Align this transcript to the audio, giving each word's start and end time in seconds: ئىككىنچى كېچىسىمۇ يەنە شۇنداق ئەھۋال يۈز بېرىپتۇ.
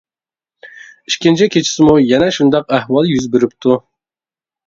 ئىككىنچى 1.09 1.47
كېچىسىمۇ 1.55 1.93
يەنە 2.13 2.29
شۇنداق 2.37 2.73
ئەھۋال 2.77 3.09
يۈز 3.13 3.27
بېرىپتۇ. 3.35 3.77